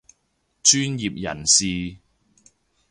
[0.63, 1.97] 專業人士